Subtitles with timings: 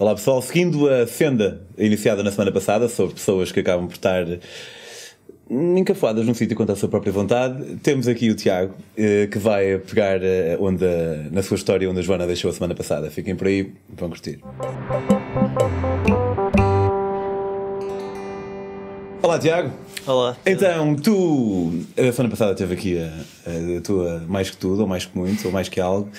[0.00, 4.24] Olá pessoal, seguindo a senda iniciada na semana passada sobre pessoas que acabam por estar
[5.50, 9.76] encafuadas num sítio contra a sua própria vontade, temos aqui o Tiago eh, que vai
[9.76, 10.86] pegar eh, onde,
[11.30, 13.10] na sua história onde a Joana deixou a semana passada.
[13.10, 14.40] Fiquem por aí, vão curtir.
[19.22, 19.70] Olá Tiago.
[20.06, 20.34] Olá.
[20.46, 25.04] Então, tu, a semana passada teve aqui a, a tua Mais que Tudo, ou Mais
[25.04, 26.10] que Muito, ou Mais que Algo,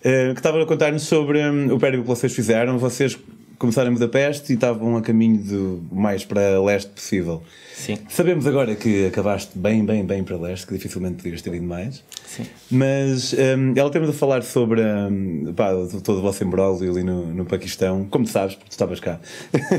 [0.00, 2.78] uh, que estava a contar-nos sobre um, o périplo que vocês fizeram.
[2.78, 3.18] Vocês
[3.58, 7.42] começaram em Budapeste e estavam a caminho do mais para leste possível.
[7.74, 7.98] Sim.
[8.08, 12.02] Sabemos agora que acabaste bem, bem, bem para leste, que dificilmente podias ter ido mais.
[12.28, 12.44] Sim.
[12.70, 15.70] Mas um, ela temos a falar sobre um, pá,
[16.04, 19.18] todo o vosso embrólio ali no, no Paquistão, como tu sabes, porque tu estavas cá.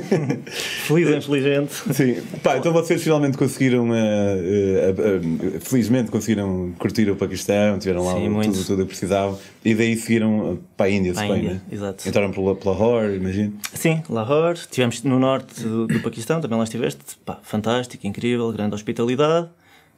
[0.88, 1.72] Feliz e inteligente.
[1.94, 2.16] Sim.
[2.41, 8.16] Pá, então vocês finalmente conseguiram, uh, uh, uh, felizmente conseguiram curtir o Paquistão, tiveram lá
[8.16, 11.39] Sim, tudo, tudo o que precisavam e daí seguiram para a Índia, Para se bem,
[11.39, 11.61] Índia, né?
[11.72, 12.09] exato.
[12.09, 13.53] Entraram pela Lahore, imagino.
[13.75, 14.58] Sim, Lahore.
[14.58, 17.00] Estivemos no norte do, do Paquistão, também lá estiveste.
[17.23, 19.50] Pá, fantástico, incrível, grande hospitalidade.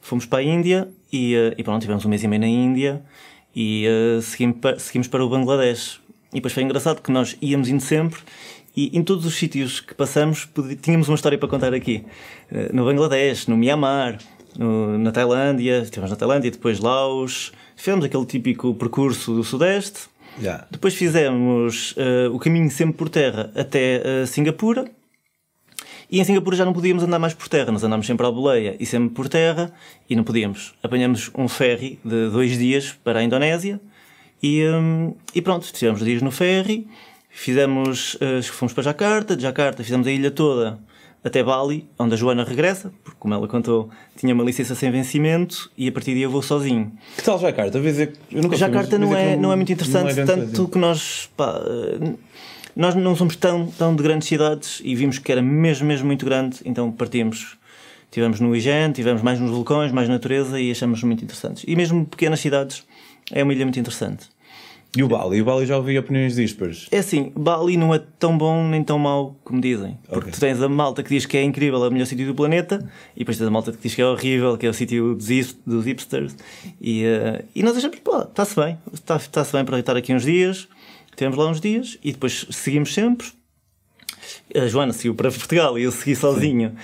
[0.01, 3.01] Fomos para a Índia e, eh, e pronto, tivemos um mês e meio na Índia
[3.55, 3.85] e
[4.17, 5.99] uh, seguimos, para, seguimos para o Bangladesh.
[6.31, 8.19] E depois foi engraçado que nós íamos indo sempre
[8.75, 10.47] e em todos os sítios que passamos
[10.81, 12.05] tínhamos uma história para contar aqui.
[12.51, 14.17] Eh, No Bangladesh, no Myanmar,
[14.57, 17.51] no- na Tailândia, estivemos na Tailândia, depois Laos.
[17.75, 20.01] Fizemos aquele típico percurso do Sudeste.
[20.41, 20.65] Já.
[20.71, 24.85] Depois fizemos eh, o caminho sempre por terra até eh, Singapura.
[26.11, 28.75] E em Singapura já não podíamos andar mais por terra, nós andámos sempre à boleia
[28.77, 29.71] e sempre por terra
[30.09, 30.73] e não podíamos.
[30.83, 33.79] Apanhamos um ferry de dois dias para a Indonésia
[34.43, 36.85] e, hum, e pronto, tivemos dias no ferry,
[37.29, 40.79] fizemos, eh, fomos para Jakarta, de Jakarta fizemos a ilha toda
[41.23, 45.71] até Bali, onde a Joana regressa, porque como ela contou, tinha uma licença sem vencimento
[45.77, 46.91] e a partir daí eu vou sozinho.
[47.15, 47.77] Que tal Jacarta?
[47.77, 47.83] Eu
[48.33, 50.71] nunca fui, Jakarta mas não é, que não é muito interessante, não é tanto coisa.
[50.71, 52.13] que nós, pá, eh,
[52.75, 56.25] nós não somos tão, tão de grandes cidades e vimos que era mesmo, mesmo muito
[56.25, 57.57] grande, então partimos.
[58.09, 61.63] Tivemos no Igen, tivemos mais nos vulcões, mais natureza e achamos muito interessantes.
[61.65, 62.83] E mesmo pequenas cidades,
[63.31, 64.27] é uma ilha muito interessante.
[64.97, 65.41] E o Bali?
[65.41, 66.87] O Bali já ouvi opiniões dispares.
[66.91, 69.97] É assim, Bali não é tão bom nem tão mau como dizem.
[70.03, 70.31] Porque Ok.
[70.33, 72.85] tu tens a malta que diz que é incrível, é o melhor sítio do planeta,
[73.15, 75.29] e depois tens a malta que diz que é horrível, que é o sítio dos,
[75.29, 76.35] hip- dos hipsters.
[76.81, 80.23] E, eh, e nós achamos, pô, está-se bem, está- está-se bem para estar aqui uns
[80.25, 80.67] dias.
[81.15, 83.27] Tivemos lá uns dias e depois seguimos sempre.
[84.55, 86.75] A Joana seguiu para Portugal e eu segui sozinho.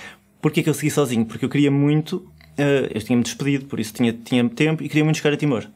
[0.42, 1.26] Porquê que eu segui sozinho?
[1.26, 2.26] Porque eu queria muito,
[2.58, 5.68] eh, eu tinha-me despedido, por isso tinha, tinha tempo e queria muito chegar a Timor.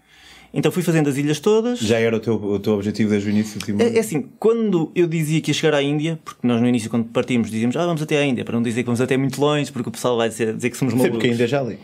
[0.53, 1.79] Então fui fazendo as ilhas todas.
[1.79, 3.59] Já era o teu, o teu objetivo desde o início?
[3.59, 3.81] Timor?
[3.81, 6.89] É, é assim, quando eu dizia que ia chegar à Índia, porque nós no início,
[6.89, 9.39] quando partimos, dizíamos, ah, vamos até à Índia, para não dizer que vamos até muito
[9.39, 11.19] longe, porque o pessoal vai dizer, dizer que somos malucos.
[11.19, 11.79] que ainda é já ali.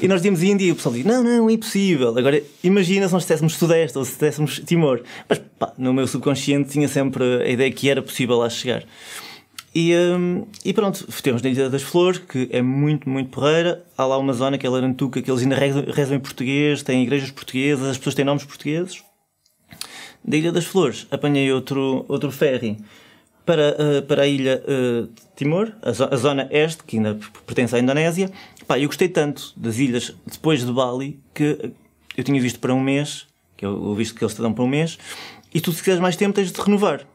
[0.00, 2.16] E nós dizíamos Índia e o pessoal dizia, não, não, é impossível.
[2.16, 5.02] Agora, imagina se nós dissessemos Sudeste ou se dissessemos Timor.
[5.28, 8.84] Mas, pá, no meu subconsciente tinha sempre a ideia que era possível lá chegar.
[9.74, 13.82] E, hum, e pronto, temos na Ilha das Flores, que é muito, muito porreira.
[13.96, 17.30] Há lá uma zona que é Larantuca, que eles ainda rezam, em português, têm igrejas
[17.30, 19.02] portuguesas, as pessoas têm nomes portugueses.
[20.24, 22.76] Da Ilha das Flores apanhei outro, outro ferry
[23.44, 27.74] para, eh, para a ilha de Timor, a, zo- a zona este, que ainda pertence
[27.74, 28.30] à Indonésia.
[28.66, 31.72] Pá, eu gostei tanto das ilhas depois de Bali que
[32.16, 34.64] eu tinha visto para um mês, que eu, eu visto que eles te dão para
[34.64, 34.98] um mês,
[35.52, 37.06] e tu se quiseres mais tempo tens de renovar.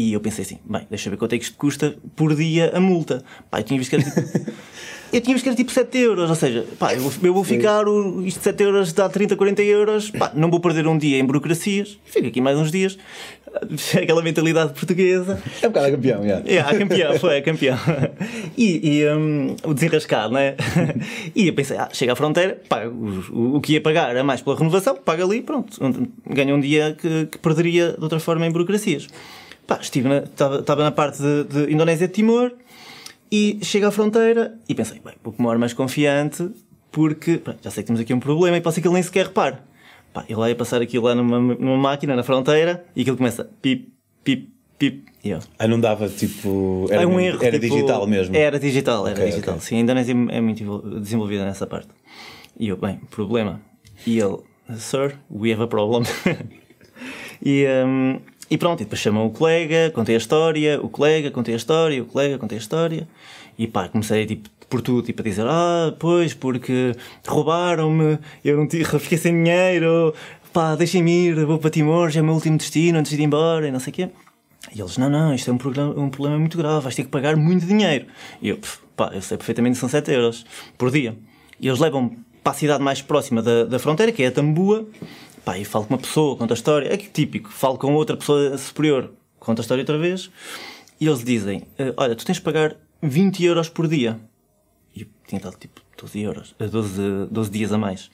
[0.00, 2.72] E eu pensei assim, bem, deixa eu ver quanto é que isto custa por dia
[2.74, 3.22] a multa.
[3.50, 4.50] Pá, eu tinha visto que era tipo,
[5.12, 7.44] eu tinha visto que era tipo 7 euros, ou seja, pá, eu vou, eu vou
[7.44, 10.96] ficar, o, isto de 7 euros dá 30, 40 euros, pá, não vou perder um
[10.96, 12.96] dia em burocracias, fico aqui mais uns dias.
[14.00, 15.42] Aquela mentalidade portuguesa.
[15.60, 16.42] É um bocado a campeão, já.
[16.46, 17.76] É, a campeão, foi, a campeão.
[18.56, 20.54] E, e, um, o desenrascado, não é?
[21.34, 22.60] E eu pensei, ah, chega à fronteira,
[23.32, 25.78] o, o que ia pagar a mais pela renovação, paga ali, pronto.
[26.26, 29.08] Ganha um dia que, que perderia de outra forma em burocracias.
[29.70, 32.50] Pá, estive na, estava, estava na parte de, de Indonésia e Timor
[33.30, 36.50] e chego à fronteira e pensei, bem, uma hora mais confiante
[36.90, 39.02] porque pá, já sei que temos aqui um problema e pode ser que ele nem
[39.04, 39.58] sequer repare.
[40.12, 43.44] Pá, ele lá ia passar aquilo lá numa, numa máquina na fronteira e aquilo começa
[43.62, 43.92] pip,
[44.24, 45.04] pip, pip.
[45.22, 46.88] E eu, Ah, não dava tipo.
[46.90, 47.38] Era, é um erro.
[47.40, 48.34] era tipo, digital mesmo.
[48.36, 49.54] Era digital, era Ok, digital.
[49.54, 49.64] ok.
[49.64, 51.90] Sim, a Indonésia é muito desenvolvida nessa parte.
[52.58, 53.60] E eu, bem, problema.
[54.04, 54.38] E ele,
[54.76, 56.02] Sir, we have a problem.
[57.44, 58.18] e, hum,
[58.50, 62.02] e pronto, e depois chamam o colega, contei a história, o colega, contei a história,
[62.02, 63.06] o colega, contei a história.
[63.56, 66.94] E pá, comecei tipo por tudo, tipo a dizer, ah, pois, porque
[67.26, 70.14] roubaram-me, eu não tive, fiquei sem dinheiro,
[70.52, 73.24] pá, deixem-me ir, vou para Timor, já é o meu último destino antes de ir
[73.24, 74.08] embora e não sei o quê.
[74.74, 77.08] E eles, não, não, isto é um, programa, um problema muito grave, vais ter que
[77.08, 78.06] pagar muito dinheiro.
[78.42, 80.44] E eu, "Pff, pá, eu sei perfeitamente que são 7 euros
[80.76, 81.16] por dia.
[81.58, 84.86] E eles levam para a cidade mais próxima da, da fronteira, que é a Tambua,
[85.44, 88.16] pá, e falo com uma pessoa, conta a história, é que típico, falo com outra
[88.16, 90.30] pessoa superior, conta a história outra vez,
[91.00, 94.20] e eles dizem: eh, Olha, tu tens de pagar 20 euros por dia.
[94.94, 98.10] E eu tinha dado tipo 12 euros, eh, 12, 12 dias a mais.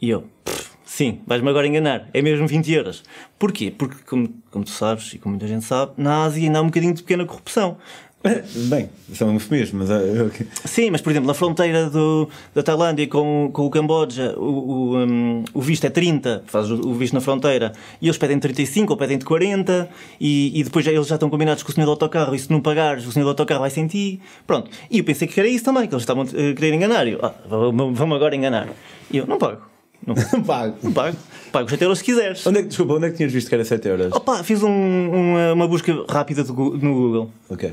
[0.00, 3.02] E eu, "Pff, sim, vais-me agora enganar, é mesmo 20 euros.
[3.38, 3.70] Porquê?
[3.70, 6.66] Porque, como, como tu sabes, e como muita gente sabe, na Ásia ainda há um
[6.66, 7.78] bocadinho de pequena corrupção.
[8.68, 9.90] Bem, isso é um eufemismo, mas.
[9.90, 10.28] eh.
[10.64, 14.96] Sim, mas por exemplo, na fronteira do, da Tailândia com, com o Camboja, o, o,
[14.98, 17.72] um, o visto é 30, faz o, o visto na fronteira,
[18.02, 19.88] e eles pedem 35 ou pedem de 40,
[20.20, 22.50] e, e depois já, eles já estão combinados com o senhor do autocarro, e se
[22.50, 24.20] não pagares, o senhor do autocarro vai sentir.
[24.46, 24.68] Pronto.
[24.90, 27.06] E eu pensei que era isso também, que eles estavam a querer enganar.
[27.06, 28.68] Eu, ah, vamos agora enganar.
[29.12, 29.62] E eu, não pago.
[30.06, 30.14] Não,
[30.44, 30.76] Pago.
[30.82, 31.16] não pago.
[31.50, 32.46] Pago os 7 euros se quiseres.
[32.46, 34.12] Onde é que, desculpa, onde é que tinhas visto que era 7 euros?
[34.12, 37.30] Opa, fiz um- uma, uma busca rápida do no Google.
[37.48, 37.72] Ok.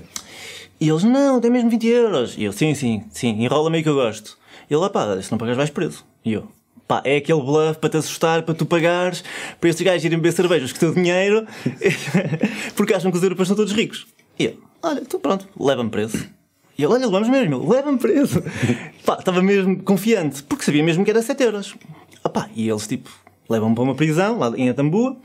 [0.79, 2.35] E eles, não, tem mesmo 20 euros.
[2.37, 4.37] E eu, sim, sim, sim, enrola-me aí que eu gosto.
[4.69, 6.05] E ele, ah pá, se não pagares vais preso.
[6.23, 6.47] E eu,
[6.87, 9.23] pá, é aquele bluff para te assustar, para tu pagares,
[9.59, 11.45] para estes gajos irem beber cervejas com o teu dinheiro,
[12.75, 14.05] porque acham que os europeus são todos ricos.
[14.37, 16.27] E eu, olha, então pronto, leva-me preso.
[16.77, 18.43] E ele, olha, levamos mesmo, leva-me preso.
[19.05, 21.75] pá, estava mesmo confiante, porque sabia mesmo que era 7 euros.
[22.23, 23.09] Ah pá, e eles, tipo,
[23.49, 25.15] levam-me para uma prisão, lá em Atambua,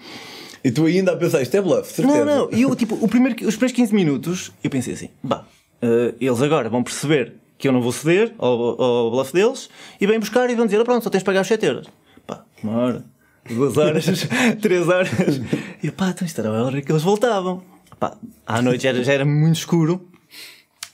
[0.62, 2.24] E tu ainda a pensar, isto é bluff, certeza.
[2.24, 2.52] não, não.
[2.52, 5.44] E eu, tipo, o primeiro, os primeiros 15 minutos, eu pensei assim: bah,
[5.80, 9.70] eh, eles agora vão perceber que eu não vou ceder ao, ao bluff deles
[10.00, 11.86] e vêm buscar e vão dizer: ah, pronto, só tens de pagar os 7 euros.
[12.26, 13.04] Pá, uma hora,
[13.48, 14.06] duas horas,
[14.60, 15.10] três horas.
[15.82, 17.62] E pá, então isto era a hora que eles voltavam.
[17.98, 18.16] Pá,
[18.46, 20.08] à noite já era, já era muito escuro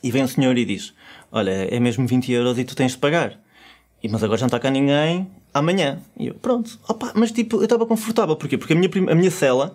[0.03, 0.95] e vem o senhor e diz:
[1.33, 3.39] Olha, é mesmo 20 euros e tu tens de pagar.
[4.03, 5.99] E, mas agora já não está cá ninguém amanhã.
[6.19, 6.79] E eu, pronto.
[6.88, 8.37] Opa, mas tipo, eu estava confortável.
[8.37, 8.58] Porquê?
[8.58, 9.75] Porque a minha, a minha cela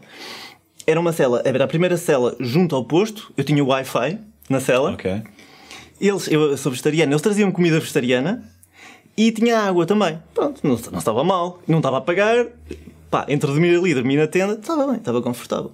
[0.86, 3.32] era uma cela, era a primeira cela junto ao posto.
[3.38, 4.20] Eu tinha o Wi-Fi
[4.50, 4.92] na cela.
[4.92, 5.22] Ok.
[6.00, 8.44] Eles, eu sou vegetariano, eles traziam comida vegetariana
[9.16, 10.20] e tinha água também.
[10.34, 12.48] Pronto, não, não estava mal, não estava a pagar.
[13.10, 15.72] Pá, entre dormir ali e dormir na tenda, estava bem, estava confortável.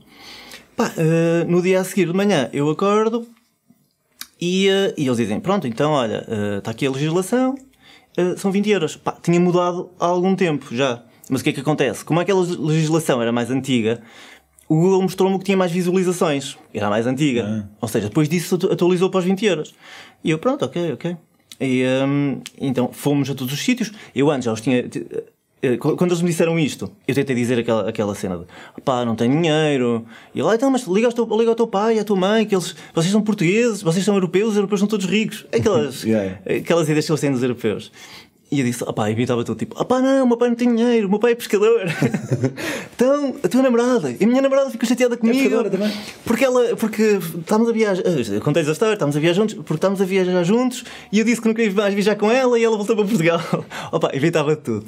[0.75, 3.27] Pá, eh, no dia a seguir de manhã eu acordo
[4.39, 7.55] e, eh, e eles dizem: Pronto, então olha, eh, está aqui a legislação,
[8.17, 8.95] eh, são 20 euros.
[8.97, 11.03] Pá, tinha mudado há algum tempo já.
[11.29, 12.03] Mas o que é que acontece?
[12.03, 14.01] Como aquela legislação era mais antiga,
[14.69, 16.57] o Google mostrou-me que tinha mais visualizações.
[16.73, 17.69] Era mais antiga.
[17.81, 19.75] Ou seja, depois disso atu- atualizou para os 20 euros.
[20.23, 21.17] E eu, pronto, ok, ok.
[21.59, 23.91] E, hum, então fomos a todos os sítios.
[24.15, 24.83] Eu antes já os tinha.
[25.61, 29.15] Eh, Quando eles me disseram isto, eu tentei dizer aquela, aquela cena de pá, não
[29.15, 30.05] tenho dinheiro.
[30.33, 32.55] E lá, então, mas liga ao, teu, liga ao teu pai, à tua mãe, que
[32.55, 35.45] eles, vocês são portugueses, vocês são europeus, os europeus são todos ricos.
[35.53, 36.39] Aquelas, Yeah.
[36.45, 37.91] aquelas ideias que eles têm dos europeus.
[38.49, 41.07] E eu disse, opá, e estava tudo tipo, opá, não, meu pai não tem dinheiro,
[41.07, 41.81] o meu pai é pescador.
[42.95, 45.37] então, a tua namorada, e a minha namorada ficou chateada comigo.
[45.37, 45.91] pescadora também?
[46.23, 49.73] Porque ela, porque estávamos a viajar, eh, contei-vos a história, estávamos a viajar juntos, porque
[49.73, 52.63] estávamos a viajar juntos e eu disse que não queria mais viajar com ela e
[52.63, 53.41] ela voltou para Portugal.
[53.91, 54.85] Opá, evitava tudo.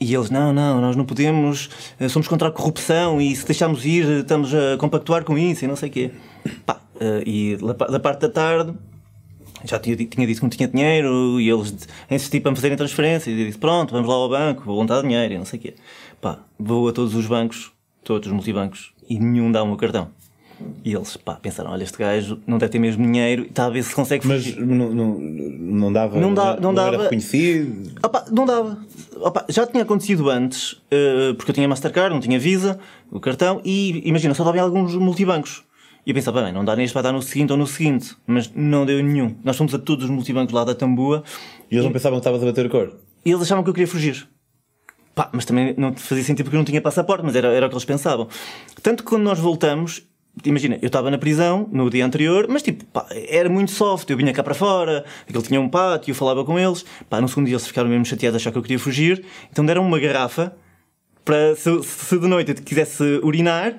[0.00, 1.68] E eles, não, não, nós não podemos,
[1.98, 5.64] eh, somos contra a corrupção e se deixarmos ir, eh, estamos a compactuar com isso
[5.64, 6.10] e não sei o quê.
[6.64, 6.80] Pá,
[7.26, 7.58] e
[7.90, 8.72] da parte da tarde,
[9.64, 11.74] já tinha, tinha dito que não tinha dinheiro e eles
[12.10, 15.02] insistiram para me fazerem transferência e eu disse, pronto, vamos lá ao banco, vou levantar
[15.02, 15.74] dinheiro e não sei o quê.
[16.20, 17.72] Pá, vou a todos os bancos,
[18.04, 20.08] todos os multibancos e nenhum dá o meu cartão.
[20.84, 23.70] E eles, pá, pensaram, olha, este gajo não deve ter mesmo dinheiro e está a
[23.70, 24.60] ver se consegue Mas fugir.
[24.60, 26.20] não, não, não dava.
[26.20, 27.92] Não dá- não era dava- reconhecido.
[28.04, 28.78] Opa, não dava.
[29.16, 32.78] Opa, já tinha acontecido antes, eh, porque eu tinha Mastercard, não tinha Visa,
[33.10, 35.62] o cartão, e imagina, só dava em alguns multibancos.
[36.06, 38.50] E eu pensava, bem, não dá neste, vai dar no seguinte ou no seguinte, mas
[38.54, 39.36] não deu nenhum.
[39.44, 41.22] Nós fomos a todos os multibancos lá da Tambua
[41.70, 42.96] E eles não pensavam que estavas a bater a cor.
[43.24, 44.26] e eles achavam que eu queria fugir.
[45.14, 47.68] Pá, mas também não fazia sentido porque eu não tinha passaporte, mas era, era o
[47.68, 48.28] que eles pensavam.
[48.82, 50.02] Tanto que quando nós voltamos,
[50.44, 54.08] imagina, eu estava na prisão no dia anterior, mas tipo, pá, era muito soft.
[54.08, 56.84] Eu vinha cá para fora, aquele tinha um pátio, eu falava com eles.
[57.10, 59.24] Pá, no segundo dia eles ficaram mesmo chateados, acharam que eu queria fugir.
[59.50, 60.54] Então deram uma garrafa
[61.24, 63.78] para, se, se de noite eu quisesse urinar,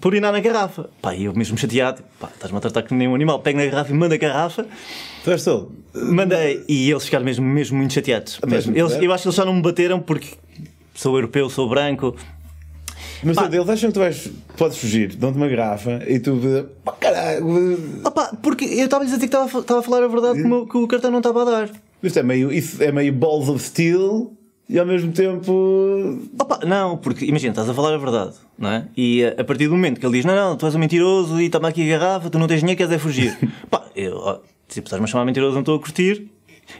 [0.00, 0.88] para urinar na garrafa.
[1.00, 3.38] Pá, e eu mesmo chateado, pá, estás-me a tratar como nem um animal.
[3.40, 4.66] Pego na garrafa e mando a garrafa.
[5.44, 5.72] Todo.
[5.94, 8.38] Mandei e eles ficaram mesmo, mesmo muito chateados.
[8.46, 8.76] Mesmo.
[8.76, 10.28] Eles, eu acho que eles só não me bateram porque
[10.94, 12.14] sou europeu, sou branco.
[13.24, 13.48] Mas Pá.
[13.50, 16.38] eles acham que tu vais, podes fugir, dão-te uma garrafa e tu.
[16.84, 18.00] Pá, caralho.
[18.04, 20.44] Opa, porque eu estava a dizer que estava, a- estava a falar a verdade que
[20.44, 21.70] o, meu- que o cartão não estava a dar.
[22.02, 24.35] Isto é meio, isso é meio balls of steel
[24.68, 26.18] e ao mesmo tempo.
[26.38, 28.86] Opa, não, porque imagina, estás a falar a verdade, não é?
[28.96, 31.40] E a, a partir do momento que ele diz: Não, não, tu és um mentiroso
[31.40, 33.36] e toma aqui a garrafa, tu não tens dinheiro, queres é fugir.
[33.70, 36.30] Pá, eu, ó, estás-me a chamar mentiroso, não estou a curtir.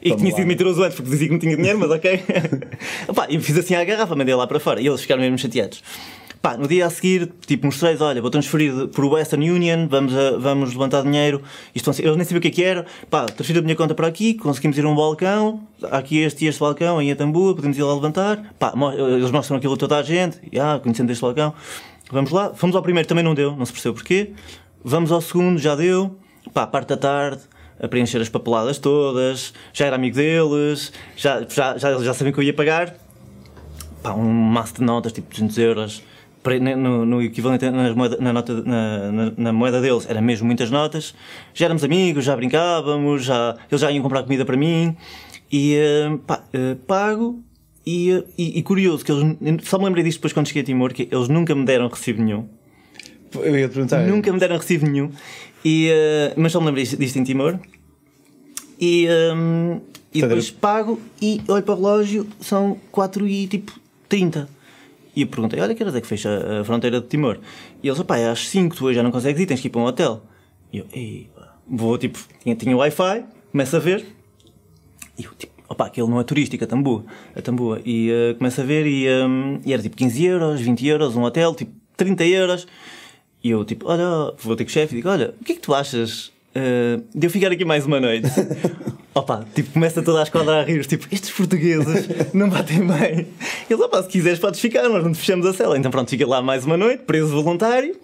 [0.02, 0.37] E que tinha lá.
[0.37, 2.21] sido mentiroso antes porque dizia que não tinha dinheiro, mas ok.
[3.14, 5.81] Pá, e fiz assim à garrafa, mandei lá para fora e eles ficaram mesmo chateados.
[6.47, 10.37] Pá, no dia a seguir, tipo, mostrei olha, vou transferir por Western Union, vamos, a-
[10.38, 11.43] vamos levantar dinheiro.
[11.75, 12.87] Isto, eles nem sabiam o que é que era.
[13.11, 16.49] Pá, transferi a minha conta para aqui, conseguimos ir a um balcão, aqui este e
[16.49, 18.55] este balcão em Atambua, podemos ir lá levantar.
[18.61, 21.53] Pá, eles mostram aquilo a toda a gente, ah, conhecendo este balcão.
[22.12, 22.55] vamos lá.
[22.55, 24.31] Fomos ao primeiro, também não deu, não se percebeu porquê.
[24.85, 26.17] Vamos ao segundo, já deu.
[26.55, 27.41] Pá, parte da tarde,
[27.81, 32.38] a preencher as papeladas todas, já era amigo deles, já, já, já, já sabiam que
[32.38, 32.95] eu ia pagar.
[34.00, 36.03] Pá, um maço de notas, tipo 200 euros.
[36.76, 41.15] No, no equivalente moeda, na, nota, na, na, na moeda deles, era mesmo muitas notas.
[41.53, 44.97] Já éramos amigos, já brincávamos, já, eles já iam comprar comida para mim.
[45.50, 47.43] E eh, pá, eh, pago.
[47.85, 50.65] E, eh, e, e curioso, que eles, só me lembrei disto depois quando cheguei a
[50.65, 52.49] Timor, que eles nunca me deram recibo nenhum.
[53.35, 54.07] Eu ia perguntar.
[54.07, 55.11] Nunca me deram recibo nenhum.
[55.65, 55.91] E,
[56.37, 57.59] mas só me lembrei disto, em Timor.
[58.81, 59.81] E, ehm,
[60.12, 63.73] e Portanto, depois pago e olho para o relógio, são 4 e tipo
[64.09, 64.49] 30.
[65.17, 67.41] E eu perguntei: Olha, que horas é que fecha a fronteira de Timor?
[67.83, 69.71] E eles: Pá, é às 5, tu hoje já não consegues ir, tens que ir
[69.71, 70.23] para um hotel.
[70.73, 74.07] E eu: Ei, pá." vou tipo, tinha, tinha Wi-Fi, começo a ver.
[75.19, 77.05] E eu tipo: Opá, aquele não é turístico, a Tambua.
[77.35, 77.81] A Tambua.
[77.85, 81.23] E eh, começo a ver e, ehm, e era tipo 15 euros, 20 euros, um
[81.23, 82.67] hotel, tipo 30 euros.
[83.43, 85.55] E eu, tipo, olha, vou ter com o chefe e digo: Olha, o que é
[85.57, 88.27] que tu achas eh, de eu ficar aqui mais uma noite?
[89.15, 93.27] Opa, tipo, começa toda a esquadra a rir, tipo, estes portugueses não batem bem.
[93.69, 95.79] Ele, opa, se quiseres podes ficar, nós não te fechamos a cela.
[95.79, 97.97] Então pronto, fiquei lá mais uma noite, preso voluntário.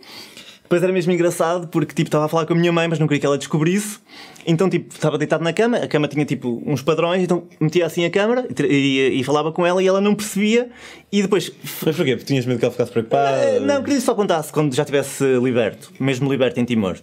[0.63, 3.07] Depois era mesmo engraçado porque, tipo, estava a falar com a minha mãe, mas não
[3.07, 3.99] queria que ela descobrisse.
[4.47, 8.07] Então, tipo, estava deitado na cama, a cama tinha, tipo, uns padrões, então metia assim
[8.07, 10.71] a câmera e, e- falava com ela e ela não percebia.
[11.13, 11.53] E depois
[11.85, 12.17] Mas porquê?
[12.17, 13.61] Porque tinhas medo que ela ficasse preocupada?
[13.61, 16.97] Não, queria só contasse quando já estivesse liberto, mesmo liberto em Timor.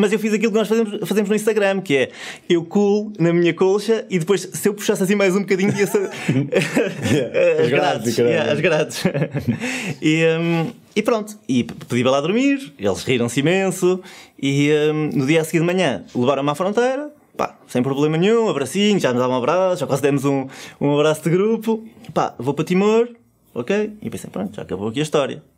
[0.00, 2.10] Mas eu fiz aquilo que nós fazemos, fazemos no Instagram, que é
[2.48, 5.86] eu cool na minha colcha e depois se eu puxasse assim mais um bocadinho ia
[5.86, 6.08] ser
[7.60, 9.04] as grades, yeah, as grades.
[10.00, 14.00] e, hum, e pronto, e pedi para lá dormir, eles riram-se imenso
[14.40, 18.48] e hum, no dia a seguir de manhã levaram-me à fronteira, pá, sem problema nenhum,
[18.48, 20.46] abracinho, já nos davam um abraço, já quase demos um,
[20.80, 23.06] um abraço de grupo, pá, vou para Timor,
[23.54, 23.92] ok?
[24.00, 25.49] E pensei, pronto, já acabou aqui a história.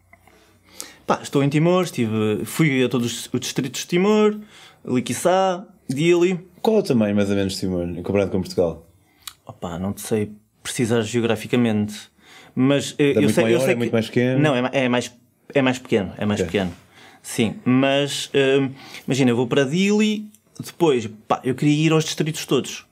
[1.07, 4.39] Pá, estou em Timor, estive, fui a todos os distritos de Timor,
[4.87, 6.39] Liquiçá, Dili.
[6.61, 8.87] Qual é o tamanho, mais ou menos, de Timor, comparado com Portugal?
[9.45, 10.33] Opa, não te sei
[10.63, 11.95] precisar geograficamente,
[12.55, 14.41] mas É eu sei, eu maior, sei é que- muito mais pequeno?
[14.41, 15.13] Não, é, é mais
[15.55, 16.47] é mais pequeno, é mais Ok.
[16.51, 16.73] pequeno.
[17.21, 18.71] Sim, mas hum,
[19.07, 22.87] imagina, eu vou para Dili, depois, pá, eu queria ir aos distritos todos.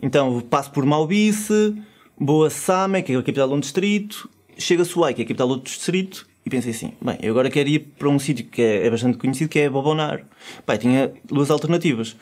[0.00, 1.74] Então passo por Malbice,
[2.18, 5.24] vou a Same, que é a capital de um distrito, chego a Suai, que é
[5.24, 8.18] a capital de outro distrito, e pensei assim, bem, eu agora quero ir para um
[8.18, 10.24] sítio que é, é bastante conhecido, que é Bobonar.
[10.66, 12.16] Eu tinha duas alternativas.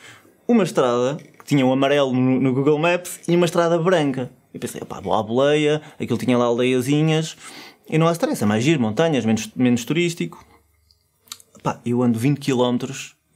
[0.46, 4.30] Uma estrada, que tinha um amarelo no, no Google Maps, e uma estrada branca.
[4.52, 7.36] E pensei, pá, vou à boleia, aquilo tinha lá aldeiazinhas,
[7.88, 10.44] e não há stress, é mais giro, montanhas, menos, menos turístico.
[11.62, 12.86] Pá, eu ando 20 km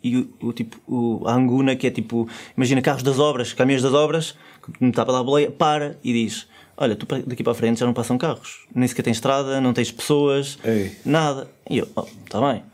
[0.03, 3.83] e o, o tipo, o, a Anguna, que é tipo, imagina carros das obras, caminhões
[3.83, 6.49] das obras, que me está para dar a boleia, para e diz:
[6.83, 9.73] Olha, tu daqui para a frente já não passam carros, nem sequer tens estrada, não
[9.73, 10.91] tens pessoas, Ei.
[11.05, 11.49] nada.
[11.71, 12.65] E eu, oh, está bem.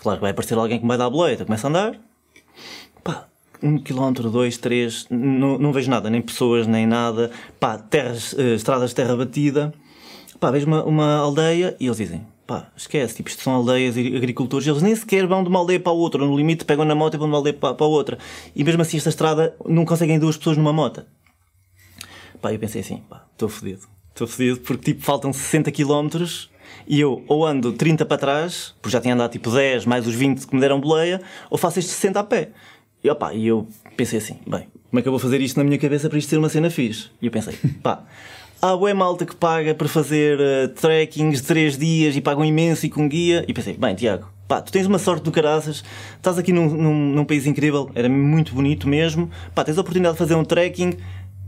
[0.00, 1.96] Claro que vai aparecer alguém que me vai dar a boleia, então começa a andar,
[3.04, 3.28] pá,
[3.62, 8.54] um quilómetro, dois, três, não, não vejo nada, nem pessoas, nem nada, pá, terras, eh,
[8.56, 9.72] estradas de terra batida,
[10.40, 14.16] pá, vejo uma, uma aldeia e eles dizem, pá, esquece, tipo, isto são aldeias e
[14.16, 16.96] agricultores, eles nem sequer vão de uma aldeia para a outra, no limite pegam na
[16.96, 18.18] moto e vão de uma aldeia para, para a outra,
[18.56, 21.04] e mesmo assim esta estrada não conseguem duas pessoas numa moto.
[22.40, 23.82] Pá, eu pensei assim, pá, estou fodido.
[24.10, 26.08] Estou fodido porque tipo faltam 60 km
[26.86, 30.14] e eu ou ando 30 para trás, porque já tinha andado tipo 10 mais os
[30.14, 32.50] 20 que me deram boleia, ou faço estes 60 a pé.
[33.02, 33.66] E, opá, e eu
[33.96, 36.28] pensei assim, bem, como é que eu vou fazer isto na minha cabeça para isto
[36.28, 37.10] ser uma cena fixe?
[37.20, 38.02] E eu pensei, pá,
[38.60, 42.86] há boa malta que paga para fazer uh, trekkings de 3 dias e pagam imenso
[42.86, 43.44] e com guia.
[43.46, 45.84] E pensei, bem, Tiago, pá, tu tens uma sorte do caraças,
[46.16, 50.14] estás aqui num, num, num país incrível, era muito bonito mesmo, pá, tens a oportunidade
[50.14, 50.96] de fazer um trekking,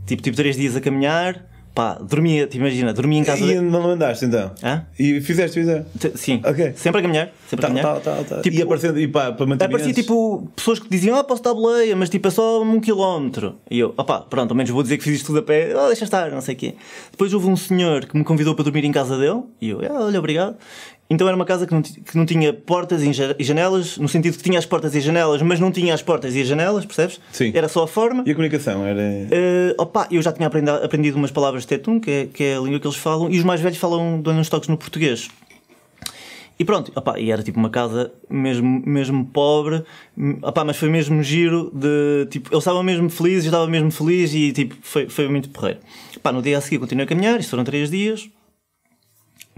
[0.09, 3.43] tipo, tipo 3 dias a caminhar, pá, dormia, te imagina, dormia em casa.
[3.45, 4.51] E não mandaste então?
[4.63, 4.85] Hã?
[4.99, 5.85] E fizeste isso?
[5.97, 6.73] Te- Sim, Ok.
[6.75, 7.99] sempre a caminhar, sempre a Tá, caminhar.
[8.01, 8.41] tá, tá, tá.
[8.41, 11.53] Tipo, e aparecendo e pá, para manter Aparecia tipo pessoas que diziam, ah, posso dar
[11.53, 13.55] boleia, mas tipo é só um quilómetro.
[13.71, 15.87] E eu, opá, pronto, ao menos vou dizer que fiz isto tudo a pé, oh,
[15.87, 16.75] deixa estar, não sei o quê.
[17.11, 20.05] Depois houve um senhor que me convidou para dormir em casa dele, e eu, ah,
[20.05, 20.57] olha, obrigado.
[21.09, 24.37] Então era uma casa que não, que não tinha portas e ja- janelas, no sentido
[24.37, 26.85] que tinha as portas e as janelas, mas não tinha as portas e as janelas,
[26.85, 27.19] percebes?
[27.31, 27.51] Sim.
[27.55, 28.23] Era só a forma.
[28.27, 29.01] E a comunicação era.
[29.01, 32.57] Eh, opa, eu já tinha aprendido, aprendido umas palavras de Tetum, que é, que é
[32.57, 35.29] a língua que eles falam, e os mais velhos falam, dão-lhe uns toques no português.
[36.59, 39.81] E pronto, opá, e era tipo uma casa mesmo, mesmo pobre,
[40.43, 44.33] opá, mas foi mesmo giro de tipo, eles estavam mesmo felizes, eu estava mesmo feliz
[44.33, 45.79] e tipo, foi, foi muito porreiro.
[46.21, 48.29] Pá, no dia a seguir continuei a caminhar, isto foram três dias,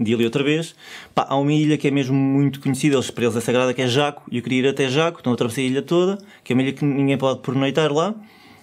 [0.02, 0.74] dia ali outra vez.
[1.14, 3.82] Pá, há uma ilha que é mesmo muito conhecida, eles, para eles é sagrada, que
[3.82, 6.54] é Jaco, e eu queria ir até Jaco, então atravessei a ilha toda, que é
[6.54, 8.14] uma ilha que ninguém pode pernoitar lá.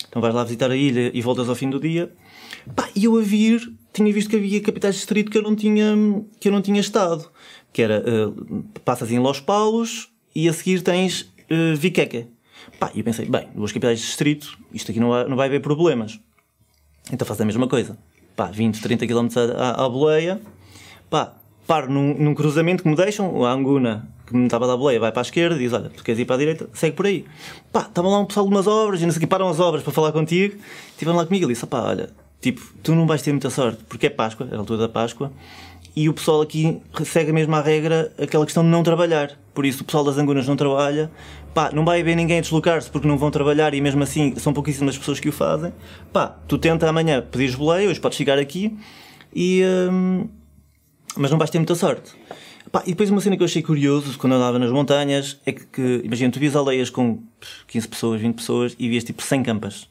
[0.08, 2.12] Então vais lá visitar a ilha e voltas ao fim do dia.
[2.76, 5.56] Pá, e eu a vir, tinha visto que havia capitais de distrito que eu não
[5.56, 5.96] tinha,
[6.40, 7.30] que eu não tinha estado.
[7.72, 12.28] Que era, uh, passas em Los Paulos e a seguir tens uh, Viqueca.
[12.80, 15.48] Pá, e eu pensei, bem, duas capitais de distrito, isto aqui não vai, não vai
[15.48, 16.20] haver problemas.
[17.12, 17.98] Então faz a mesma coisa.
[18.36, 19.28] Pá, 20, 30 km
[19.58, 20.42] à, à boleia.
[21.10, 21.34] Pá,
[21.66, 25.00] paro num, num, cruzamento que me deixam, a Anguna, que me estava a dar boleia,
[25.00, 27.26] vai para a esquerda diz: Olha, tu queres ir para a direita, segue por aí.
[27.72, 29.92] Pá, estava lá um pessoal de umas obras, e não sei param as obras para
[29.92, 30.56] falar contigo.
[30.92, 34.08] Estiveram lá comigo e disse: Pá, olha, tipo, tu não vais ter muita sorte, porque
[34.08, 35.32] é Páscoa, é a altura da Páscoa,
[35.96, 39.38] e o pessoal aqui segue mesmo à regra aquela questão de não trabalhar.
[39.54, 41.12] Por isso, o pessoal das Angunas não trabalha,
[41.54, 44.54] pá, não vai haver ninguém a deslocar-se porque não vão trabalhar e mesmo assim são
[44.54, 45.74] pouquíssimas pessoas que o fazem.
[46.14, 48.78] Pá, tu tenta amanhã pedir boleia, hoje podes chegar aqui
[49.36, 49.64] e.
[49.92, 50.28] Hum,
[51.16, 52.12] mas não vais ter muita sorte.
[52.72, 55.66] Pá, e depois uma cena que eu achei curioso quando andava nas montanhas é que,
[55.66, 57.20] que imagina, tu vias aldeias com
[57.68, 59.90] 15 pessoas, 20 pessoas e vias tipo 100 campas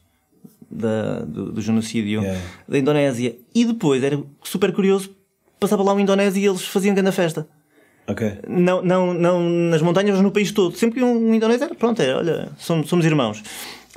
[0.71, 2.41] da, do, do genocídio yeah.
[2.67, 3.35] da Indonésia.
[3.53, 5.13] E depois era super curioso
[5.59, 7.47] passava lá um indonésio e eles faziam grande festa.
[8.07, 8.39] Ok.
[8.47, 10.75] Não, não, não nas montanhas, mas no país todo.
[10.75, 13.43] Sempre que um indonésio era, pronto, era, olha, somos, somos irmãos.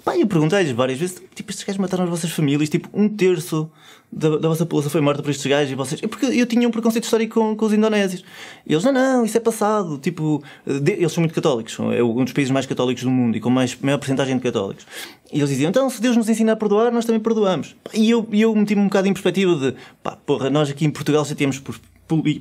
[0.04, 3.70] Pá, eu perguntei-lhes várias vezes, tipo, estes gajos mataram as vossas famílias, tipo, um terço
[4.10, 6.00] da, da vossa população foi morta por estes gajos e vocês...
[6.00, 8.24] Porque eu tinha um preconceito histórico com, com os indonésios.
[8.66, 12.24] E eles, não, não, isso é passado, tipo, de, eles são muito católicos, é um
[12.24, 14.84] dos países mais católicos do mundo e com mais, maior porcentagem de católicos.
[15.32, 17.76] E eles diziam, então, se Deus nos ensina a perdoar, nós também perdoamos.
[17.94, 21.24] E eu, eu meti-me um bocado em perspectiva de, pá, porra, nós aqui em Portugal
[21.24, 21.80] já temos por,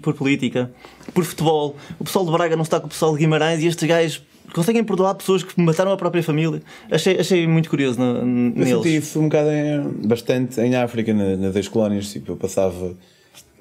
[0.01, 0.71] por política,
[1.13, 3.87] por futebol, o pessoal de Braga não está com o pessoal de Guimarães e estes
[3.87, 4.23] gajos
[4.53, 6.61] conseguem perdoar pessoas que mataram a própria família.
[6.89, 8.71] Achei, achei muito curioso no, neles.
[8.71, 12.11] Eu senti isso um bocado em, bastante em África, na, nas ex-colónias.
[12.11, 12.95] Tipo, eu passava.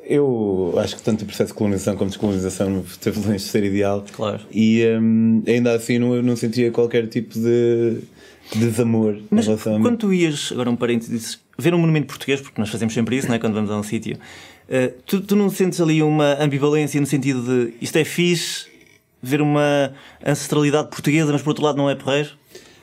[0.05, 3.63] Eu acho que tanto o processo de colonização como de descolonização teve longe de ser
[3.63, 4.05] ideal.
[4.13, 4.41] Claro.
[4.51, 8.01] E um, ainda assim não, não sentia qualquer tipo de
[8.57, 12.61] desamor Mas em relação quando tu ias, agora um parênteses, ver um monumento português, porque
[12.61, 13.39] nós fazemos sempre isso, não é?
[13.39, 17.43] quando vamos a um sítio, uh, tu, tu não sentes ali uma ambivalência no sentido
[17.43, 18.67] de isto é fixe,
[19.23, 19.93] ver uma
[20.25, 22.31] ancestralidade portuguesa, mas por outro lado não é porreiro?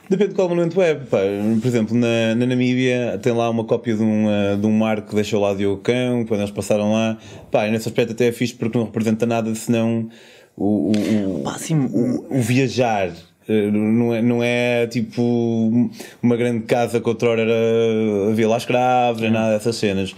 [0.08, 0.94] Depende de qual monumento é.
[0.94, 1.18] Pá.
[1.60, 5.10] Por exemplo, na, na Namíbia tem lá uma cópia de um, uh, de um marco
[5.10, 7.18] que deixou lá Diogo Cão, quando eles passaram lá.
[7.50, 10.08] Pá, e nesse aspecto até é fixe porque não representa nada senão
[10.56, 13.10] o, o, Pá, assim, o, o viajar.
[13.46, 15.90] Uh, não é, não é tipo
[16.22, 20.14] uma grande casa que outrora era a Vila Escravos, nem nada dessas cenas.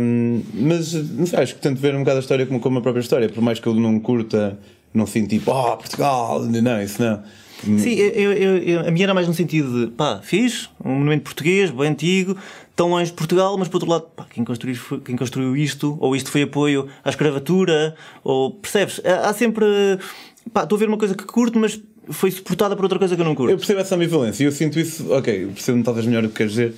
[0.00, 2.82] Um, mas não sei, acho que tento ver um bocado a história como, como a
[2.82, 4.58] própria história, por mais que eu não curta
[4.92, 7.22] não sinto tipo, oh, Portugal, não, isso não.
[7.78, 11.24] Sim, eu, eu, eu, a minha era mais no sentido de, pá, fiz um monumento
[11.24, 12.36] português, bem antigo,
[12.76, 16.14] tão longe de Portugal, mas por outro lado, pá, quem, construiu, quem construiu isto, ou
[16.14, 19.00] isto foi apoio à escravatura, ou percebes?
[19.04, 19.66] Há sempre,
[20.52, 23.20] pá, estou a ver uma coisa que curto, mas foi suportada por outra coisa que
[23.20, 23.50] eu não curto.
[23.50, 26.52] Eu percebo essa ambivalência e eu sinto isso, ok, percebo talvez melhor o que queres
[26.52, 26.74] dizer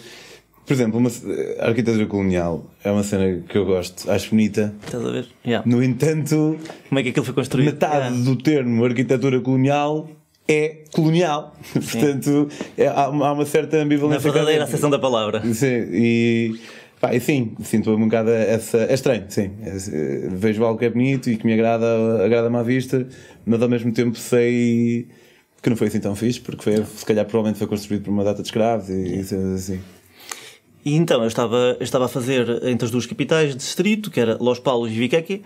[0.71, 1.11] por exemplo, uma,
[1.59, 4.73] a arquitetura colonial é uma cena que eu gosto, acho bonita.
[4.87, 5.27] Estás a ver?
[5.45, 5.69] Yeah.
[5.69, 6.57] No entanto,
[6.89, 7.73] como é que aquilo foi construído?
[7.73, 8.25] Metade yeah.
[8.25, 10.09] do termo arquitetura colonial
[10.49, 11.57] é colonial.
[11.75, 14.29] Portanto, é, há, há, uma certa ambivalência.
[14.29, 15.43] Na verdadeira acessão da palavra.
[15.53, 16.61] Sim, e,
[17.01, 18.79] pá, e sim, sinto um bocado essa.
[18.79, 19.51] É estranho, sim.
[19.65, 23.09] É, vejo algo que é bonito e que me agrada, agrada-me à vista,
[23.45, 25.09] mas ao mesmo tempo sei
[25.61, 28.23] que não foi assim tão fixe, porque foi, se calhar provavelmente foi construído por uma
[28.23, 29.81] data de escravos e, e assim.
[30.85, 34.19] E então eu estava, eu estava a fazer entre as duas capitais de distrito, que
[34.19, 35.43] era Los Paulos e Viqueque,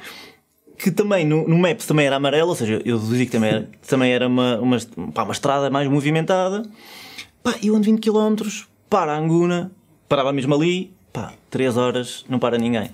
[0.78, 3.68] que também no, no Maps também era amarelo, ou seja, eu deduzi que também era,
[3.88, 4.78] também era uma, uma,
[5.12, 6.62] pá, uma estrada mais movimentada.
[7.42, 8.46] Pá, eu ando 20 km
[8.88, 9.70] para Anguna,
[10.08, 12.90] parava mesmo ali, pá, 3 horas, não para ninguém.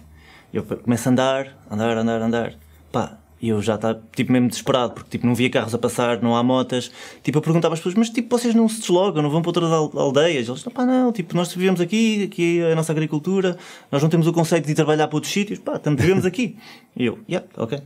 [0.53, 2.55] Eu começo a andar, andar, andar, andar.
[2.91, 6.21] Pá, e eu já estava, tipo, mesmo desesperado, porque, tipo, não via carros a passar,
[6.23, 6.91] não há motas.
[7.23, 9.73] Tipo, eu perguntava às pessoas, mas, tipo, vocês não se deslogam, não vão para outras
[9.73, 10.47] aldeias?
[10.47, 13.57] Eles, não, pá, não, tipo, nós vivemos aqui, aqui é a nossa agricultura,
[13.91, 16.57] nós não temos o conceito de ir trabalhar para outros sítios, pá, estamos, vivemos aqui.
[16.95, 17.81] E eu, yeah, ok.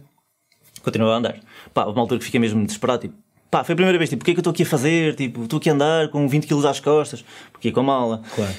[0.83, 1.41] Continuava a andar.
[1.73, 3.15] Pá, uma altura que fiquei mesmo desesperado, tipo,
[3.49, 5.15] pá, foi a primeira vez, tipo, o que é que eu estou aqui a fazer?
[5.15, 8.23] Tipo, estou aqui a andar com 20 kg às costas, porque com a mala.
[8.35, 8.53] Claro.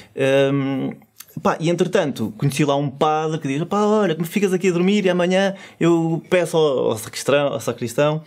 [0.54, 0.92] Um,
[1.42, 4.72] Pá, e entretanto, conheci lá um padre que diz: pá, olha, como ficas aqui a
[4.72, 8.22] dormir e amanhã eu peço ao, ao sacristão, ao sacristão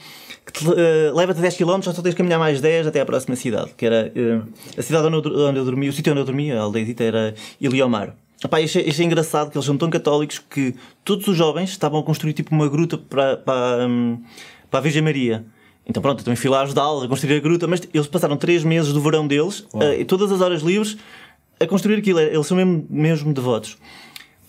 [0.45, 3.36] que te, uh, leva-te 10 km, só tens de caminhar mais 10 até à próxima
[3.36, 6.26] cidade, que era uh, a cidade onde eu, onde eu dormi, o sítio onde eu
[6.26, 8.15] dormi, a aldeia era Iliomar.
[8.43, 12.04] Epá, achei, achei engraçado que eles são tão católicos que todos os jovens estavam a
[12.04, 14.22] construir tipo uma gruta para, para, um,
[14.72, 15.45] para a Virgem Maria.
[15.86, 18.63] Então pronto, eu também fui lá ajudá-los a construir a gruta, mas eles passaram 3
[18.63, 20.98] meses do verão deles, uh, e todas as horas livres,
[21.60, 22.19] a construir aquilo.
[22.19, 23.78] Eles são mesmo, mesmo devotos.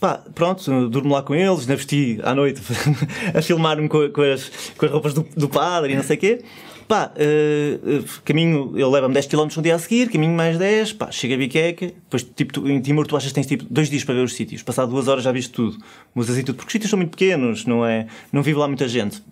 [0.00, 2.62] Pá, pronto, durmo lá com eles, na vesti à noite
[3.36, 6.20] a filmar-me com, com, as, com as roupas do, do padre e não sei o
[6.20, 6.42] quê.
[6.88, 11.10] Pá, uh, caminho, ele leva-me 10 km no dia a seguir, caminho mais 10, pá,
[11.12, 14.02] chega a Biqueca, depois, tipo, tu, em Timor tu achas que tens tipo dois dias
[14.02, 15.78] para ver os sítios, passado duas horas já viste tudo,
[16.12, 18.08] musas e tudo, porque os sítios são muito pequenos, não é?
[18.32, 19.22] Não vive lá muita gente.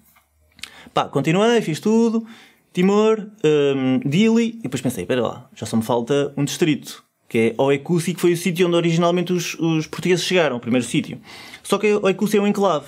[0.94, 2.24] Pá, continuei, fiz tudo,
[2.72, 7.54] Timor, um, Dili, e depois pensei, espera lá, já só me falta um distrito, que
[7.58, 11.20] é Oecussi, que foi o sítio onde originalmente os, os portugueses chegaram, o primeiro sítio.
[11.62, 12.86] Só que Oecussi é um enclave.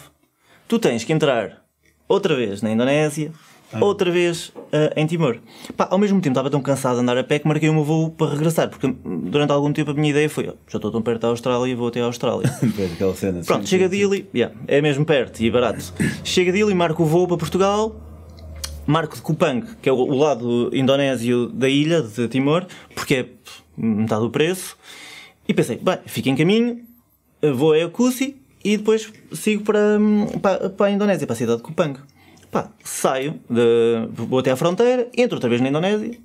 [0.66, 1.62] Tu tens que entrar
[2.08, 3.32] outra vez na Indonésia,
[3.72, 3.84] ah.
[3.84, 5.38] outra vez uh, em Timor.
[5.76, 7.84] Pá, ao mesmo tempo estava tão cansado de andar a pé que marquei o meu
[7.84, 11.22] voo para regressar, porque durante algum tempo a minha ideia foi: já estou tão perto
[11.22, 12.48] da Austrália, vou até à Austrália.
[13.14, 15.92] cena, Pronto, sim, chega a Dili, yeah, é mesmo perto e barato.
[16.24, 17.94] chega a Dili, marco o voo para Portugal,
[18.90, 23.26] marco de Kupang, que é o, lado indonésio da ilha de Timor, porque é
[23.76, 24.76] metade do preço,
[25.48, 26.80] e pensei: bem, fico em caminho,
[27.54, 29.98] vou a Yakusi e depois sigo para,
[30.42, 31.98] para, para a Indonésia, para a cidade de Kupang.
[32.50, 36.18] Pá, saio, de, vou até à fronteira, entro outra vez na Indonésia,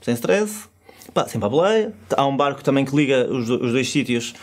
[0.00, 0.68] sem stress,
[1.14, 1.94] pá, sempre à boleia.
[2.16, 4.34] Há um barco também que liga os, os dois sítios,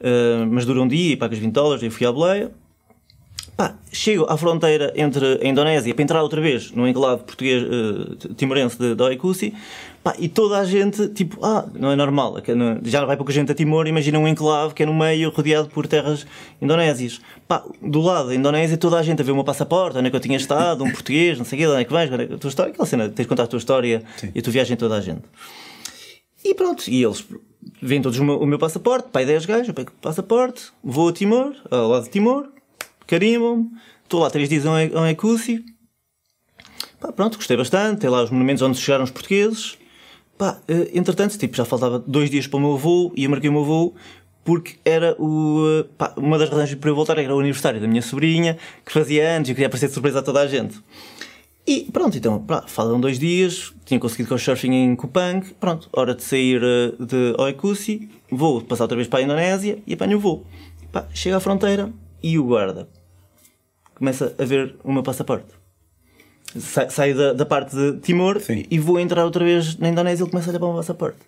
[0.00, 1.82] uh, mas dura um dia e pagas 20 dólares.
[1.84, 2.50] Eu fui à boleia.
[3.56, 8.34] Pá, chego à fronteira entre a Indonésia para entrar outra vez no enclave português uh,
[8.34, 9.54] timorense de, de Oikusi
[10.02, 12.36] Pá, e toda a gente, tipo, ah, não é normal,
[12.82, 15.68] já não vai pouca gente a Timor, imagina um enclave que é no meio, rodeado
[15.68, 16.26] por terras
[16.60, 17.20] indonésias.
[17.46, 20.10] Pá, do lado da Indonésia, toda a gente a ver o meu passaporte, onde é
[20.10, 22.24] que eu tinha estado, um português, não sei o quê, onde é que vais, onde
[22.24, 24.32] é que a tua história, aquela cena, tens de contar a tua história Sim.
[24.34, 25.22] e a tua viagem toda a gente.
[26.44, 27.24] E pronto, e eles
[27.80, 31.10] veem todos o meu, o meu passaporte, pai 10 gajos, eu pego o passaporte, vou
[31.10, 32.48] a Timor, ao lado de Timor,
[33.12, 33.70] carimbam-me,
[34.04, 35.62] estou lá três dias em Ecúcio.
[36.98, 39.76] Pá, pronto, gostei bastante, tem lá os monumentos onde chegaram os portugueses.
[40.38, 43.50] Pá, eh, entretanto, tipo, já faltava dois dias para o meu voo e eu marquei
[43.50, 43.94] o meu voo
[44.42, 47.86] porque era o, eh, pá, uma das razões para eu voltar era o aniversário da
[47.86, 50.80] minha sobrinha que fazia anos e queria aparecer de surpresa a toda a gente.
[51.66, 56.22] E pronto, então, pá, falam dois dias, tinha conseguido surfing em Kupang, pronto, hora de
[56.22, 60.46] sair eh, de Oikusi, vou passar outra vez para a Indonésia e apanho o voo.
[60.90, 62.88] Pá, chego à fronteira e o guarda
[64.02, 65.46] começa a ver o meu passaporte
[66.90, 68.66] saio da, da parte de Timor Sim.
[68.68, 71.18] e vou entrar outra vez na Indonésia e ele começa a olhar para o passaporte.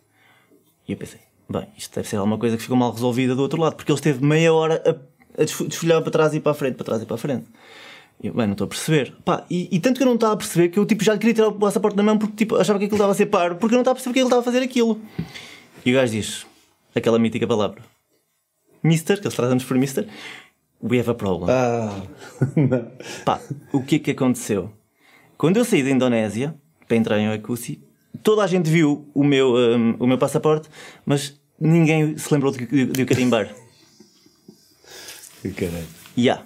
[0.89, 3.61] E eu pensei, bem, isto deve ser alguma coisa que ficou mal resolvida do outro
[3.61, 6.75] lado, porque ele esteve meia hora a, a desfolhar para trás e para a frente,
[6.75, 7.47] para trás e para a frente.
[8.21, 9.15] E eu, bem, não estou a perceber.
[9.25, 11.33] Pá, e, e, tanto que eu não estava a perceber que eu tipo, já queria
[11.33, 13.73] tirar o passaporte na mão porque tipo, achava que aquilo estava a ser paro, porque
[13.75, 15.01] eu não estava a perceber que ele estava a fazer aquilo.
[15.87, 16.45] E o gajo diz
[16.93, 17.81] aquela mítica palavra:
[18.83, 20.07] Mister, que eles trazem-nos por Mister,
[20.85, 21.51] we have a problem.
[21.51, 22.03] Ah,
[23.25, 23.41] Pá,
[23.73, 24.71] o que é que aconteceu?
[25.39, 26.55] Quando eu saí da Indonésia,
[26.87, 27.83] para entrar em Oikusi,
[28.23, 30.69] toda a gente viu o meu, um, o meu passaporte,
[31.05, 33.49] mas ninguém se lembrou de, de, de o carimbar.
[35.43, 35.87] Que caralho.
[36.17, 36.45] Yeah.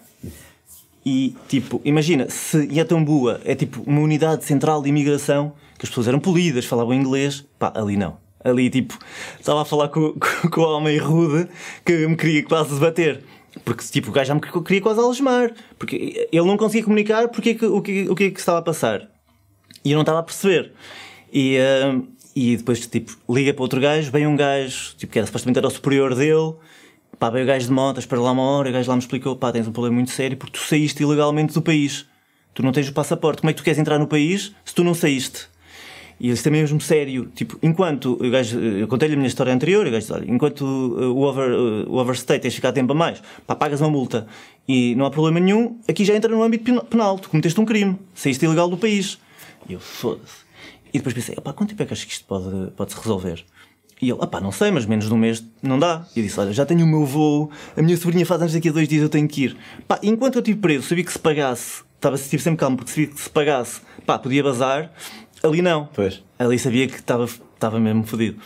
[1.05, 6.09] E tipo, imagina, se Yatambua é tipo uma unidade central de imigração, que as pessoas
[6.09, 8.19] eram polidas, falavam inglês, pá, ali não.
[8.45, 8.99] Ali tipo,
[9.39, 11.49] estava a falar com, com, com o homem rude
[11.85, 13.23] que me queria quase debater.
[13.69, 15.53] Porque tipo, o gajo já me queria quase algemar.
[15.79, 19.11] Porque ele não conseguia comunicar porque, o, que, o que é que estava a passar.
[19.85, 20.73] E eu não estava a perceber.
[21.31, 22.03] E, uh,
[22.35, 25.69] e depois, tipo, liga para outro gajo, vem um gajo, tipo, que era supostamente era
[25.69, 26.55] o superior dele.
[27.19, 29.37] Pá, veio o gajo de moto, espera lá uma hora, o gajo lá me explicou,
[29.37, 32.07] pá, tens um problema muito sério porque tu saíste ilegalmente do país.
[32.55, 33.43] Tu não tens o passaporte.
[33.43, 35.47] Como é que tu queres entrar no país se tu não saíste?
[36.21, 37.31] E isto é mesmo sério.
[37.35, 41.15] Tipo, enquanto o gajo, eu contei-lhe a minha história anterior, o gajo olha, enquanto uh,
[41.15, 44.27] o, over, uh, o overstay tens ficar tempo a mais, pá, pagas uma multa
[44.67, 47.19] e não há problema nenhum, aqui já entra no âmbito penal.
[47.19, 49.19] Tu cometeste um crime, saíste ilegal do país.
[49.69, 50.49] E eu, foda-se.
[50.93, 53.45] E depois pensei, pá, quanto tempo é que acho que isto pode, pode se resolver?
[54.01, 56.07] E ele, pá, não sei, mas menos de um mês não dá.
[56.15, 58.69] E eu disse, olha, já tenho o meu voo, a minha sobrinha faz anos daqui
[58.69, 59.57] a dois dias, eu tenho que ir.
[59.87, 63.07] Pá, enquanto eu estive preso, sabia que se pagasse, estava estive sempre calmo, porque sabia
[63.09, 64.93] que se pagasse, pá, podia bazar.
[65.43, 65.89] Ali não.
[65.95, 66.23] Pois.
[66.39, 68.39] Ali sabia que estava, estava mesmo fodido.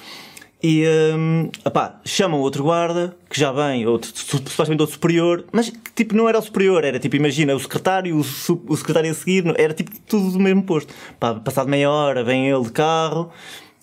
[0.63, 0.85] E
[1.17, 6.15] um, opá, chamam outro guarda, que já vem, outro, supostamente outro superior, mas que tipo
[6.15, 9.75] não era o superior, era tipo, imagina, o secretário, o, o secretário a seguir, era
[9.75, 10.95] tipo tudo do mesmo posto.
[11.19, 13.33] Pá, passado meia hora, vem ele de carro,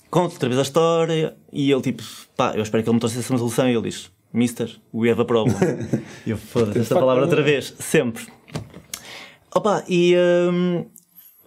[0.10, 2.02] conta outra vez a história, e ele tipo,
[2.38, 5.20] pá, eu espero que ele me trouxe essa resolução, e ele diz: Mister, we have
[5.20, 5.56] a problem.
[6.26, 8.26] e eu foda-se esta palavra outra vez, sempre.
[9.54, 10.16] Opa, e
[10.50, 10.86] um,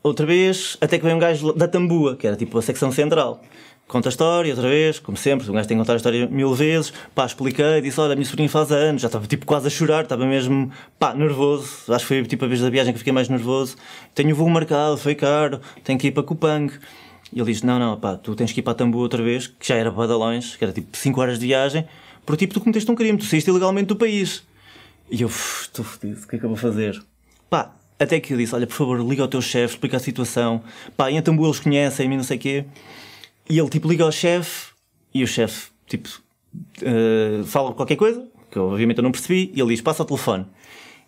[0.03, 3.41] outra vez, até que vem um gajo da Tambua, que era tipo a secção central.
[3.87, 6.55] Conta a história, outra vez, como sempre, um gajo tem que contar a história mil
[6.55, 6.93] vezes.
[7.15, 10.05] Pá, expliquei, disse: Olha, a minha sobrinha faz anos, já estava tipo quase a chorar,
[10.05, 11.93] estava mesmo, pá, nervoso.
[11.93, 13.77] Acho que foi tipo a vez da viagem que fiquei mais nervoso.
[14.15, 16.73] Tenho o voo marcado, foi caro, tenho que ir para Kupang.
[17.33, 19.47] E ele disse: Não, não, pá, tu tens que ir para a Tambua outra vez,
[19.47, 21.87] que já era badalões, que era tipo 5 horas de viagem,
[22.25, 24.43] porque tipo tu cometeste um crime, tu saíste ilegalmente do país.
[25.11, 27.03] E eu, estou fodido, o que é que eu vou fazer?
[27.51, 30.63] Pá, Até que eu disse: Olha, por favor, liga ao teu chefe, explica a situação.
[30.97, 32.65] Pá, em Atambu eles conhecem-me, não sei o quê.
[33.49, 34.73] E ele, tipo, liga ao chefe
[35.15, 36.09] e o chefe, tipo,
[36.83, 40.47] uh, fala qualquer coisa, que obviamente eu não percebi, e ele diz: Passa o telefone.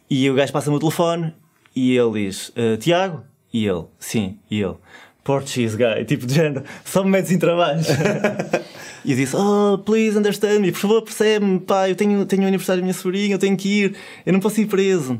[0.08, 1.32] E o gajo passa-me o telefone
[1.74, 3.24] e ele diz: uh, Tiago?
[3.52, 4.38] E ele: Sim.
[4.50, 4.76] E ele:
[5.24, 7.80] Portuguese guy, tipo de género, só me metes em trabalho.
[9.04, 12.46] e eu disse: Oh, please understand me, por favor, percebe-me, pá, eu tenho, tenho o
[12.46, 15.18] aniversário da minha sobrinha, eu tenho que ir, eu não posso ir preso.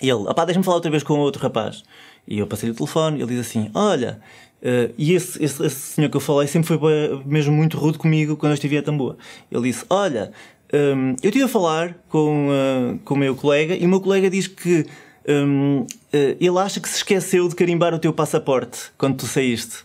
[0.00, 1.82] Ele: pá, deixa-me falar outra vez com outro rapaz.
[2.26, 4.20] E eu passei o telefone ele diz assim: Olha,
[4.62, 8.36] uh, e esse, esse, esse, senhor que eu falei sempre foi mesmo muito rude comigo
[8.36, 9.16] quando eu estive a Tamboa.
[9.50, 10.32] Ele disse: Olha,
[10.72, 14.30] um, eu estive a falar com, uh, com o meu colega e o meu colega
[14.30, 14.86] diz que
[15.28, 19.78] um, uh, ele acha que se esqueceu de carimbar o teu passaporte quando tu saíste.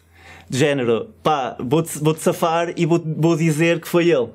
[0.47, 4.29] De género, pá, vou-te vou -te safar e vou, vou dizer que foi ele.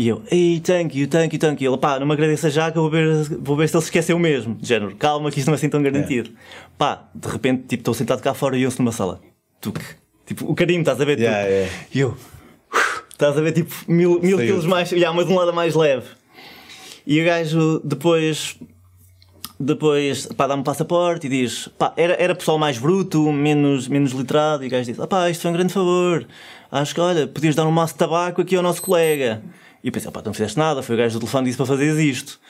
[0.00, 1.70] E eu, ei, thank you, thank you, thank you.
[1.70, 3.88] Ele, pá, não me agradeça já que eu vou ver, vou ver se ele se
[3.88, 4.54] esqueceu mesmo.
[4.54, 6.30] De género, calma que isto não é assim tão garantido.
[6.30, 6.32] É.
[6.78, 9.20] Pá, de repente, tipo, estou sentado cá fora e eu-se numa sala.
[9.60, 9.70] Tu,
[10.24, 11.18] tipo, o carinho, estás a ver?
[11.18, 11.72] Yeah, yeah.
[11.94, 12.16] E eu,
[13.12, 16.06] Estás a ver tipo mil, mil quilos mais, já, mas de um lado mais leve.
[17.06, 18.56] E o gajo depois
[19.60, 24.64] depois pá, dá-me passaporte e diz pá, era, era pessoal mais bruto, menos, menos literado,
[24.64, 26.26] e o gajo diz: ah, pá, isto foi um grande favor.
[26.72, 29.42] Acho que olha, podias dar um maço de tabaco aqui ao nosso colega.
[29.82, 31.98] E pensei: pá, não fizeste nada, foi o gajo do telefone que disse para fazeres
[31.98, 32.40] isto.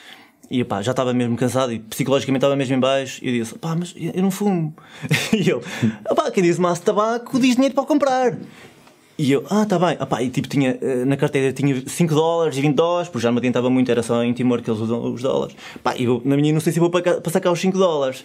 [0.49, 3.23] E pá, já estava mesmo cansado e psicologicamente estava mesmo em baixo.
[3.23, 4.73] E eu disse: pá, mas eu não fumo.
[5.33, 5.61] e ele:
[6.15, 8.37] pá, quem diz maço de tabaco diz dinheiro para comprar.
[9.17, 9.95] E eu, ah, tá bem.
[9.99, 13.21] Ah, pá, e tipo, tinha, eh, na carteira tinha 5 dólares e 20 dólares, porque
[13.21, 15.55] já me adiantava muito, era só em Timor que eles usam os dólares.
[15.83, 18.23] Pá, eu, na minha, não sei se vou para, para sacar os 5 dólares.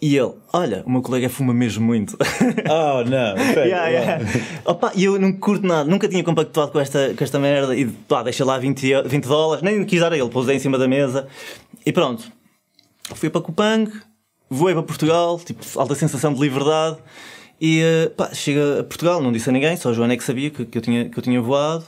[0.00, 2.16] E ele, olha, o meu colega fuma mesmo muito.
[2.70, 3.36] Oh, não.
[3.64, 4.24] yeah, yeah.
[4.64, 7.86] Opa, e eu não curto nada, nunca tinha compactuado com esta, com esta merda e
[7.86, 10.86] pá, deixa lá 20, 20 dólares, nem quis dar a ele, pousei em cima da
[10.86, 11.26] mesa
[11.84, 12.30] e pronto.
[13.14, 13.90] Fui para Cupang,
[14.50, 16.98] voei para Portugal, tipo, alta sensação de liberdade.
[17.60, 20.24] E eh, pá, chega a Portugal, não disse a ninguém, só a Joana é que
[20.24, 21.84] sabia que, que, eu, tinha, que eu tinha voado.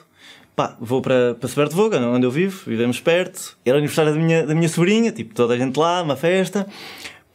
[0.56, 3.56] Pá, vou para, para Severo de Voga, onde eu vivo, vivemos perto.
[3.64, 6.66] Era o aniversário da minha, da minha sobrinha, tipo, toda a gente lá, uma festa.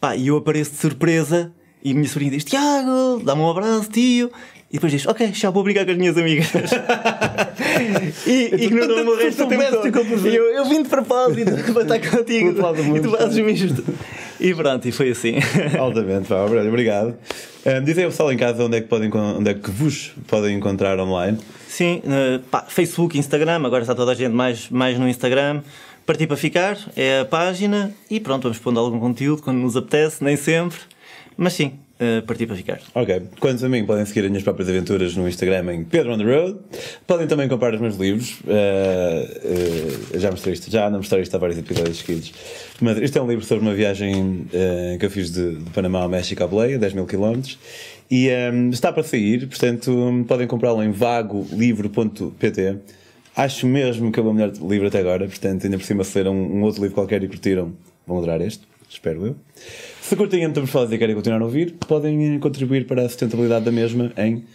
[0.06, 1.52] Pá, e eu apareço de surpresa
[1.84, 4.30] e a minha sobrinha diz: Tiago, dá-me um abraço, tio.
[4.70, 6.48] E depois diz: Ok, já vou brincar com as minhas amigas.
[8.28, 9.64] e ignorou-me o resto do tempo.
[10.28, 12.52] E eu, eu vim de propósito para estar contigo.
[12.96, 13.84] e tu fazes-me isto.
[14.40, 15.38] E pronto, e foi assim.
[15.80, 17.16] Altamente, pá, obrigado.
[17.66, 20.56] Um, dizem ao pessoal em casa onde é, que podem, onde é que vos podem
[20.56, 21.40] encontrar online.
[21.68, 25.64] Sim, uh, pá, Facebook, Instagram, agora está toda a gente mais, mais no Instagram.
[26.06, 30.24] Partir para ficar é a página e pronto, vamos pondo algum conteúdo quando nos apetece,
[30.24, 30.78] nem sempre.
[31.36, 32.80] Mas sim, uh, partir para ficar.
[32.94, 33.24] Ok.
[33.40, 36.24] Quanto a mim, podem seguir as minhas próprias aventuras no Instagram em Pedro on the
[36.24, 36.60] Road.
[37.08, 38.40] Podem também comprar os meus livros.
[38.42, 42.34] Uh, uh, já mostrei isto, já não mostrei isto há vários episódios seguidos.
[42.80, 44.48] Mas este é um livro sobre uma viagem
[45.00, 47.42] que eu fiz de, de, Panamá ao México à Boleia, 10 mil km.
[48.12, 52.78] E um, está para sair, portanto podem comprá-lo em vagolivro.pt.
[53.36, 56.18] Acho mesmo que é o meu melhor livro até agora, portanto, ainda por cima, se
[56.18, 57.74] leram um, outro livro qualquer e curtiram,
[58.08, 59.36] vão adorar este, espero eu.
[60.02, 63.72] Se curtem a Metamorfose e querem continuar a ouvir, podem contribuir para a sustentabilidade da
[63.72, 64.46] mesma em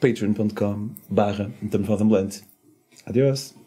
[0.00, 2.42] patreon.com barra Metamorfose Ambulante.
[3.04, 3.57] Adeus!